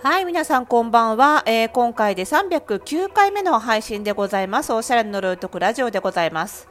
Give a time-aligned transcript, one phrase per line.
[0.00, 1.42] はい、皆さんこんばんは。
[1.44, 4.72] えー今回で309回目の配信でございます。
[4.72, 6.68] おしゃれのルートクラジオでございます。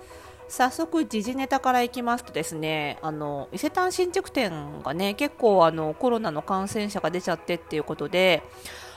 [0.48, 8.44] 早速、時事ネタからいきますとですね、あの、伊勢丹新宿店がね、結構あの、コロナの感染者が出ちゃってっていうことで、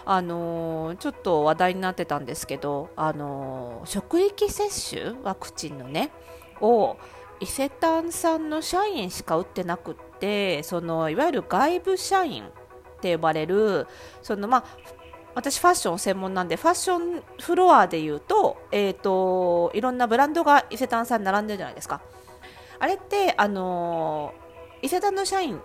[0.04, 6.12] あのーちょっと話題になってたんですけど、あのー職域接種ワクチンのね、
[6.60, 6.98] を
[7.40, 12.44] 伊勢丹さんの社員しか打ってなくって、その、いわゆる外部社員
[13.00, 13.86] って呼ばれる
[14.22, 14.64] そのまあ
[15.34, 22.00] 私ファッション専門なんでファッションフロアでいうと,、えー、といろんなブランドが伊勢丹さんに並んでるじゃないですか。
[22.78, 24.34] あれってあの
[24.82, 25.60] 伊勢丹の社員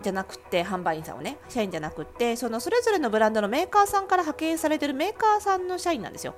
[0.00, 6.34] じゃなくて販売員さんをね社員じゃなくてそのそれぞれのブランドのメーカーさんから派遣されてるメーカーさんの社員なんですよ。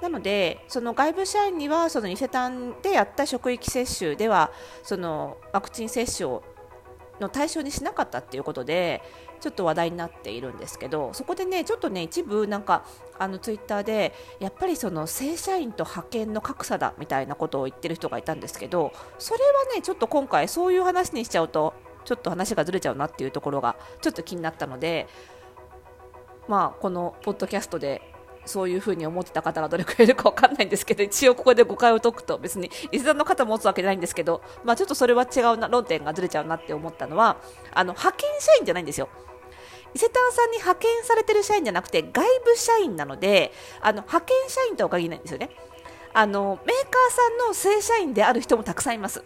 [0.00, 4.50] なのでその外部社員にはその伊勢丹でやった職域接種では
[4.82, 6.42] そのワクチン接種を
[7.20, 9.02] の対象にしなかったっていうことで
[9.40, 12.84] ちょっと話題になっているんですけどそこでねちょっとね一部なんか
[13.18, 21.74] あのツイッターでやっぱりその正社員と派遣の格差だみたいなことを言ってる人がいたんですけどそれはねちょっと今回そういう話にしちゃうと
[22.04, 25.06] ちょっと話がずれちゃうなっていうところがちょっと気になったので
[26.48, 28.11] まあこのポッドキャストで
[28.44, 37.38] そういうふうに思ってた方がどれくらいいるかわかんないんですけど一応ここで誤解を解くと別に伊勢丹の方持つわけじゃないんですけど、まあ、ちょっとそれは違うな論点がずれちゃうなって思ったのは
[37.72, 39.08] あの派遣社員じゃないんですよ。
[39.94, 45.50] 伊勢丹さんに派遣されてる社員じゃなくて外部社員なのであの派遣社員とは限らないんですよね。
[46.14, 49.22] あのメーカーさんの正社員である人もたくさんいます。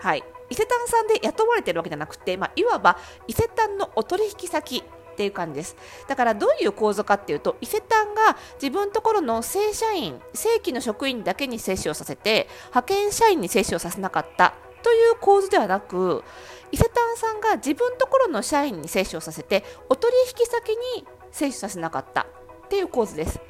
[0.00, 0.24] はい。
[0.48, 4.82] 伊勢丹さんで雇われてるわけじゃなくて、まあ、いわば伊勢丹のお取引先
[5.20, 5.76] っていう感じです。
[6.08, 16.24] だからどういう構造かっていうと伊勢丹が自分のところの正社員正規の職員だけに接種をさせて派遣社員に接種をさせなかったという構図ではなく
[16.72, 22.22] 伊勢丹さんが自分のところの社員に接種をさせてお取引先に接種させなかった
[22.64, 23.40] っていう構図です。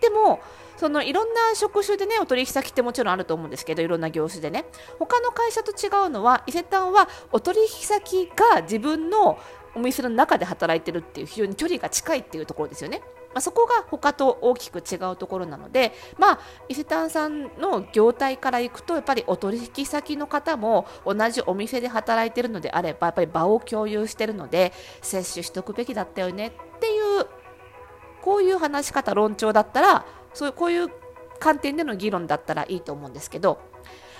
[0.00, 0.40] でも
[0.78, 4.64] そのいろんな職種でねお取引先ってもちろんあると思うんですけどいろんな業種でね。
[4.98, 9.38] 他の会社と違うのは伊勢丹はお取引先が自分の
[9.74, 13.02] お店の中で働いてるっていう非常に距離が近いっていうところですよね。
[13.32, 27.26] まあ、そこが他と大きく違うところなので、まあ、伊勢丹さんの業態からいくとやっぱりお取引先の方も同じお店で働いてるのであればやっぱり場を共有してるので接種しとくべきだったよねっていう
[28.20, 30.88] こういう話し方論調だったらそういうこういう
[31.38, 33.60] 観点での議論だったらいいと思うんですけど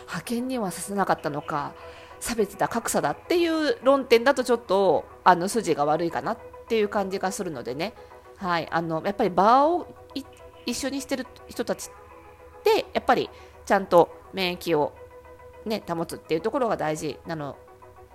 [0.02, 1.74] 派遣にはさせなかったのか
[2.20, 6.38] 差別だ格差だっていう論点だとちょっとあの筋が悪いかなっ
[6.68, 7.94] ていう感じがするのでね、
[8.36, 9.88] はい、あのやっぱり場を
[10.66, 13.30] 一緒にしてる人たちってやっぱり
[13.64, 14.92] ちゃんと免疫を、
[15.64, 17.56] ね、保つっていうところが大事なの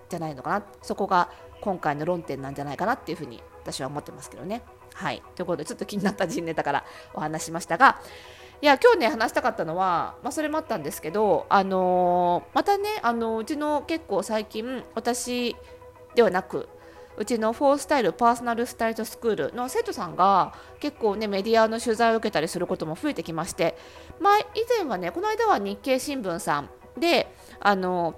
[0.07, 0.65] じゃないのかな。
[0.81, 4.61] そこが今回の論点なんじゃないかなっていうふうに私は思ってますけどね。
[4.93, 7.99] はい、ということでちょっと気になった人ネタからお話しましたが
[8.61, 15.55] いや今日ね話したかったのは、まあ、それもあったんですけど、あのーまたね、あのうちの結構最近私
[16.15, 16.69] ではなく
[17.17, 23.77] うちのフォースタイルパーソナルスタイルスクールの生徒さんが結構ねメディアの取材を受けたりすることも増えてきまして、
[24.19, 24.45] ま、以
[24.77, 28.15] 前はねこの間は日経新聞さんであの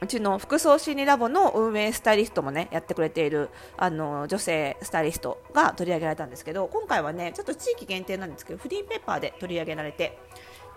[0.00, 10.18] うちの服装心理ラボの運営スタイリストもねやってくれているあの女性スタイリストが取り上げられたんですけど今回はねちょっと地域限定なんですけどフリーペーパーで取り上げられて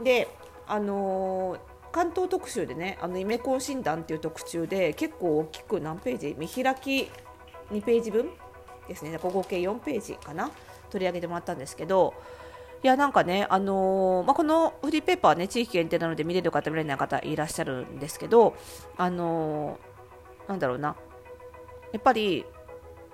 [0.02, 0.28] で
[0.68, 1.60] あのー
[1.92, 7.10] 関東特集でねあのイメコン診断っていう特集で結構大きく何ページ見開き
[7.72, 8.30] 2ページ分
[8.88, 9.18] ですね。
[9.18, 10.52] 合計4ページかな
[10.90, 12.14] 取り上げてもらったんですけど
[12.82, 18.56] いやなんかね、あのーまあ、このフリーペーパーはね地域限定なので見れる方見れない方いらっしゃるんですけど
[18.98, 20.96] あのーなんだろうな
[21.94, 22.46] やっぱり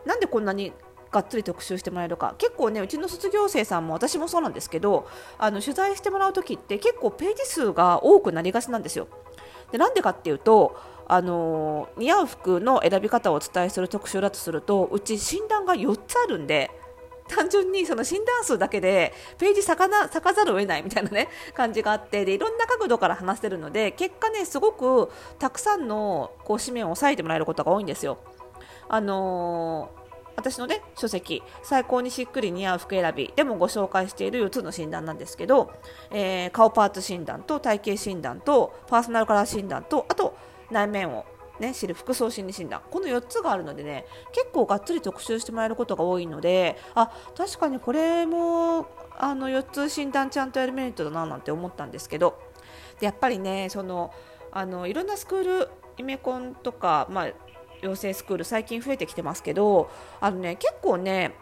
[0.06, 0.72] なんでこんなに
[1.12, 9.08] がっつり特集してもらえるか結構ねうちの卒業生さんも私もそうなんですけどあの取材してもらう時って結構ページ数が多くなりがちなんですよ。
[9.72, 10.78] でなんでかっていうと
[11.08, 16.72] あの似合う服の選び方をお伝えする特集だとするとうち診断が4つあるんで
[17.28, 28.20] 単純にその診断数だけでページ咲かな咲かざるを得ないみたいなね感じがあってでいろんな角度から話せるので結果ねすごくたくさんのこう紙面を押さえてもらえることが多いんですよ。
[28.88, 30.06] あのー
[30.38, 35.72] 私のね書籍最高にしっくり似合う服選びでもご紹介している4つの診断なんですけど、
[36.12, 40.38] えー顔パーツ診断と体型診断とパーソナルカラー診断とあと
[40.72, 41.26] 内面を
[41.60, 42.82] ね、知る服装心理診断。
[42.92, 48.88] この4つがあるのでね結構がっつり特集してもらえることが多いのであ確かにこれも
[49.18, 52.40] あの4つ診断ちゃんとやるメリットだななんて思ったんですけど
[53.00, 54.14] でやっぱりねその
[54.52, 57.28] あのいろんなスクールイメコンとか、まあ、
[57.82, 61.34] 養成スクール最近増えてきてますけどあの、ね、結構ね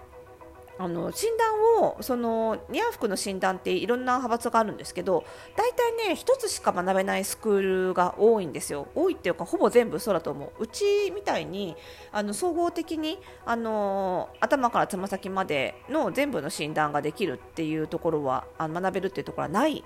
[0.78, 5.24] あの診断をその似合う服の診断っていろんな派閥があるんですけど
[5.56, 8.88] 大体ね1つしか学べないスクールが多いんですよ。
[8.96, 10.64] 多いっていうかほぼ全部そうだと思う。
[10.64, 10.84] うち
[11.14, 11.76] みたいに
[12.12, 19.84] あの総合的にあの頭からつま先までの全部の診断ができるっていうところはあの学べるっていうところはない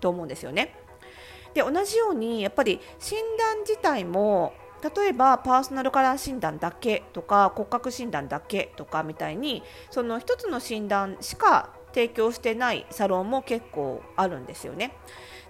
[0.00, 0.74] と思うんですよね。
[1.54, 4.52] で同じようにやっぱり診断自体も
[4.84, 14.94] 例えばパーソナルカラー診断だけとか骨格診断だけとかみたいにその1つの診断しか提供してないサロンも結構あるんですよね。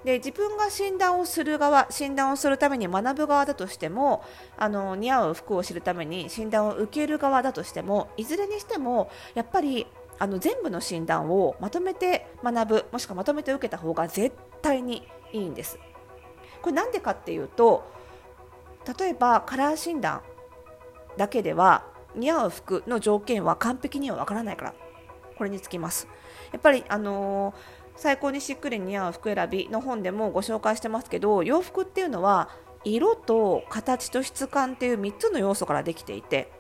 [0.05, 4.23] で自分が診断をする側診断をするために学ぶ側だとしても
[4.59, 9.87] あの似合う服を知るために診断を受ける側だとしてもいずれにしてもやっぱり
[10.19, 15.79] あの全部の診断をまとめて学ぶもしくはまとめて受けた方が絶対にいいんです。
[16.61, 17.85] これなでかっていうと
[18.99, 20.23] 例えばカラー診断
[21.17, 21.85] だけでは
[22.15, 24.75] 似合う服の条件は完璧にはわからないから。
[25.37, 26.09] これにつきます。
[26.53, 27.55] やっぱりあのー、
[27.97, 32.49] 最高にしっくり似合う服選びの本でもご紹介してますけど洋服っていうのは
[32.85, 36.51] 色と形と質感っていう3つの要素からできていて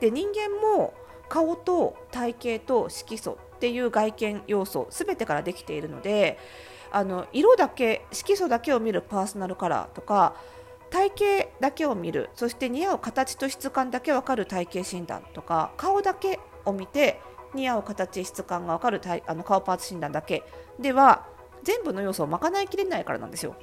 [0.00, 0.94] で人間も
[1.28, 6.38] 顔と体型と色素っていう外見要素全てからできているので
[6.90, 10.34] あの色だけ色素だけを見るパーソナルカラーとか
[10.90, 11.10] 体
[11.44, 17.20] 型だけを見るそして似合う形と質感だけ分かる体型診断とか顔だけを見て
[17.54, 20.44] 似合う形質感が分かるあの顔パーツ診断だけ
[20.78, 21.26] では
[21.62, 23.56] 全部の要素を賄いきれないからなんですよ。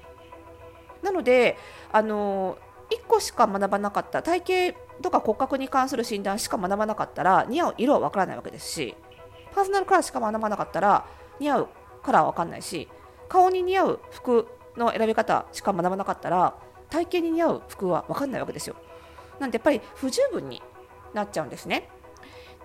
[1.02, 1.58] なので
[1.92, 2.58] あの
[2.90, 8.96] 1個しか学ばなかった体型とか骨格に関する診断しか学ばなかったら似合う色は分からないわけですし
[9.54, 11.06] パーソナルカラーしか学ばなかったら
[11.40, 11.70] 似合う
[12.02, 12.88] カラーは分かんないし
[13.30, 16.56] 顔に似合う服の選び方しか学ばなかったら
[16.90, 18.76] 体型に似合う服は分かんないわけですよ。
[19.40, 20.62] なんでやっぱり不十分に
[21.14, 21.90] なっちゃうんですね。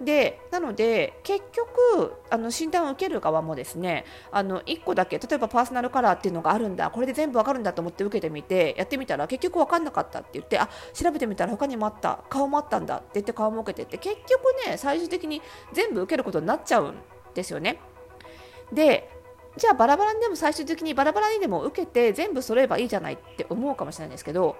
[0.01, 15.43] でなので結局あの診断を受ける側もですねあの1個だけ例えばパーソナルカラーっていうのがあるんだこれで全部わかるんだと思って受けてみてやってみたら結局分かんなかったって言ってあ調べてみたら他にもあった顔もあったんだって言って顔も受けてって結局ね最終的に
[15.73, 16.95] 全部受けることになっちゃうん
[17.35, 17.79] ですよね。
[18.73, 19.09] で
[19.57, 24.57] じゃあバラバラにでも最終的にバラバラにでも受けて全部揃えばいいじゃないって思うかもしれないんですけど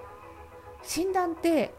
[0.83, 1.73] 診断って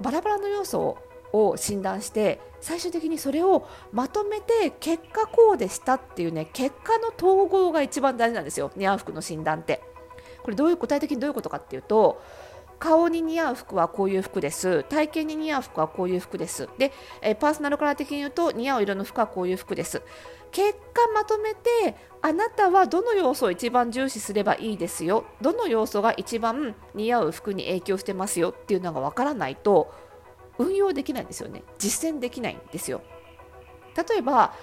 [0.00, 0.98] バラバラの要素
[1.32, 9.82] を診断して最終的にそれをまとめて結果こうでしたっていうね結果の統合が一番大事なんですよ似合う服の診断って。
[10.42, 12.22] これどういう具体的にどういうことかっていうと
[12.78, 14.84] 顔に似合う服はこういう服です。
[14.84, 16.68] 体型に似合う服はこういう服です。
[16.78, 20.02] で、えパーソナルカラー的に言うと似合う色の服はこういう服です。
[20.50, 25.24] 結果まとめてあなたはどの要素を一番重視すればいいですよ。
[25.40, 28.50] どの要素が一番似合う服に影響してますよ。
[28.50, 29.92] っていうのがわからないと
[30.58, 31.62] 運用できないんですよね。
[31.78, 33.02] 実践できないんですよ。
[33.96, 34.54] 例えば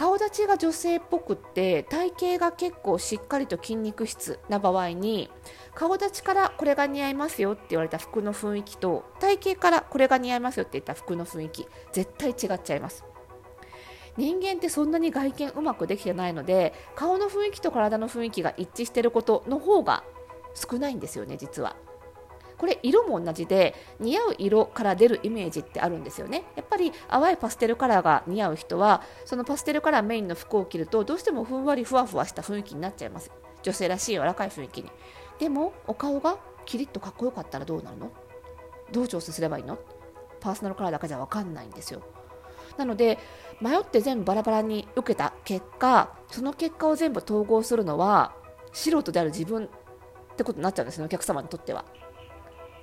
[0.00, 5.28] 顔立ちが女性っぽくって体型が結構しっかりと筋肉質な場合に
[5.74, 13.04] 顔立ちからこれが似合いますよって言われた服の雰囲気と体型からこれが似合いますよって言った服の雰囲気絶対違っちゃいます
[14.16, 20.02] 人間ってそんなに外見うまくできてないので顔の雰囲気と体の雰囲気が一致してることの方が
[20.54, 21.76] 少ないんですよね実は。
[22.60, 26.44] これ色も同じで似合う色から出るイメージってあるんですよね。
[26.56, 33.32] やっぱり淡いパステルカラーが似合う人はそのパステルカラーメインの服を着るとどうしてもふんわりふわふわした雰囲気になっちゃいます。
[33.62, 34.90] 女性らしい柔らかい雰囲気に。
[35.38, 36.36] でもお顔が
[36.66, 38.12] キリッとかっこよかったらどうなるの？
[38.92, 39.78] どう調整すればいいの？
[40.40, 42.02] パーソナルカラーだけじゃ分かんないんですよ。
[42.76, 43.18] なので
[43.62, 48.34] 迷って全部バラバラに受けた結果その結果を全部統合するのは
[48.72, 49.68] 素人である自分っ
[50.36, 51.86] てことになっちゃうんですねお客様にとっては。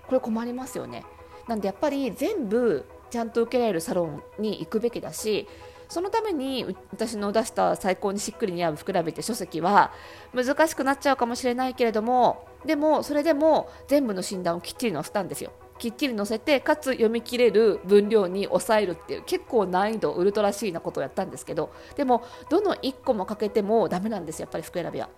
[0.08, 1.04] これ困りますよね
[1.48, 5.48] なんでやっぱり全部ちゃんと受けられるサロンに行くべきだし
[5.90, 9.94] そのために私の出した最高にしっくり似合う服選びって書籍は
[10.34, 25.10] 難しくなっちゃうかもしれないけれどもでもそれでも全部の診断をきっちり載せたんですよきっちり載せてかつ読み切れる分量に抑えるっていう結構難易度ウルトラシーなことをやったんですけどでもどの1個もかけてもダメなんですやっぱり服選びは。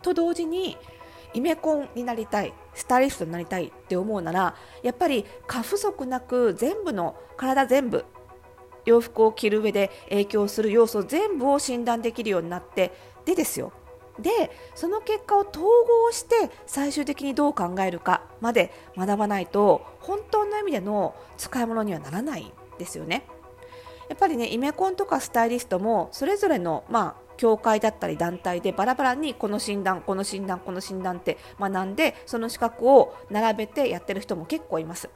[0.00, 0.76] と同時に
[1.34, 8.04] イメコンになりたいスタイリストになりたいって思うならやっぱり過不足なく全部の体全部
[8.84, 12.92] 洋服を着る上で影響する要素全部を診断できるようになって
[13.24, 13.72] でですよ
[14.18, 23.26] でその結果を統合して最終的にどう考えるかまで学ばないと本当の意味での使い物にはならないですよね。
[24.08, 35.08] やっぱりねイメコンとかスタイリストもそれぞれのまあ協会だったり団体でバラバラにこの診断この診断この診断って学んでその資格を並べてやってる人も結構います。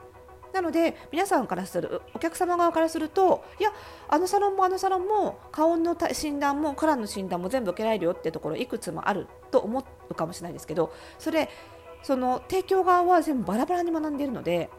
[0.53, 3.71] なので皆さんからするお客様側からするといや
[4.07, 11.49] あのサロンもあのサロンも顔の診断もカラーの診断も全部受けられるよってところいくつもあると思うかもしれないですけどそれ
[12.03, 14.69] その提供側は全部バラバラに学んでいるので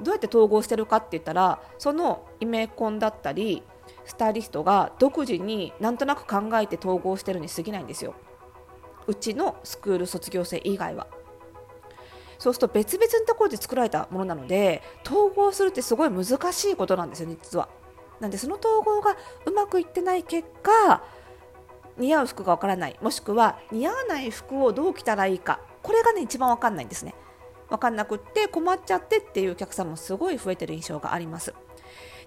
[0.00, 3.62] どうやって統合してるかって言ったらそのイメコンだったり
[4.04, 8.14] スタイリストが独自になんとなく考えて統合してるに過ぎないんですよ。
[9.06, 11.06] うちのスクール卒業生以外は。
[12.38, 17.68] そうすると別々のところで作られたものなので統合するってすごい難しいことなんですよね実は。
[18.18, 21.02] なんでその統合がうまくいってない結果
[21.96, 22.98] 似合う服がわからない。
[23.00, 25.60] もしくは似合わない服をどう着たらいいか。
[25.82, 27.14] これがね一番わかんないんですね。
[27.68, 31.54] 分かんなくって困っちゃってっていうお客さんもすごい増えてる印象があります。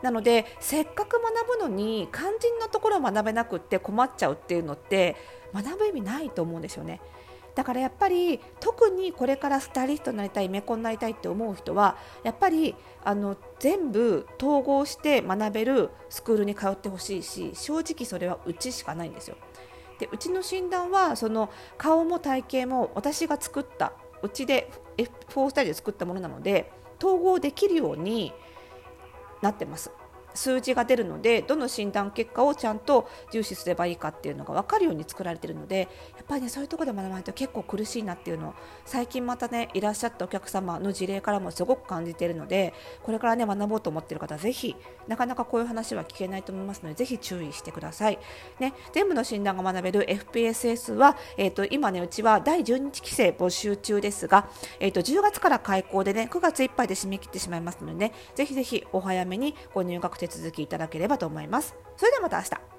[0.06, 5.16] なのでせっかく学ぶのに肝心のところを学べなくって困っちゃうっていうのって
[5.52, 7.02] 学ぶ意味ないと思うんですよね
[7.56, 19.38] だからやっぱり特にこれからスタイリストになりたいメコになりたいって思う人はやっぱりあの全部統合して学べるスクールに通ってほしいし正直それはうちしかないんですよ。
[19.98, 26.72] でうちの診断はその顔も体型も私が作ったうちで F4 スタイルで作ったものなので
[27.02, 28.34] 統合できるように
[29.42, 29.92] なってます。
[30.36, 35.86] 数字が出るのでどの診断結果をちゃんと重視すればいいかっていうのが分かるように作られているのでや
[36.24, 38.54] っぱりねそういうところで学ばないと結構苦しいなっていうのを
[38.86, 42.74] 最近またねいらっしゃったお客様の事例からもすごく感じているので
[43.04, 44.76] これからね学ぼうと思っている方はぜひ
[45.08, 48.20] なかなかこういう話は聞けないと思いますのでぜひ注意してください。
[48.60, 54.50] ね、全部の診断が学べる FPSS は、えーと、今ねうちは第12期生募集中ですが、
[54.80, 61.76] えーと、と10月から開講でね9月いっぱいで締め切ってしまいますのでねぜひぜひお早めにご入学手続きいただければと思います。
[61.98, 62.75] それではまた明日。